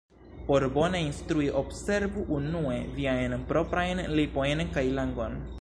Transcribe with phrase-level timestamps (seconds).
[0.45, 5.43] Por bone instrui, observu unue viajn proprajn lipojn kaj langon.